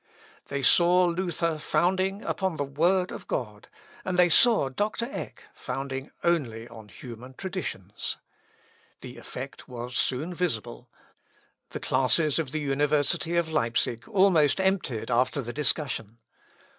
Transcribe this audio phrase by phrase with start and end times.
[0.47, 3.67] They saw Luther founding upon the word of God,
[4.03, 5.05] and they saw Dr.
[5.11, 8.17] Eck founding only on human traditions.
[9.01, 10.89] The effect was soon visible.
[11.69, 16.17] The classes of the university of Leipsic almost emptied after the discussion.